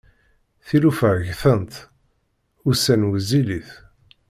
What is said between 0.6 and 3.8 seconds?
Tilufa ggtent, ussan wezzilit.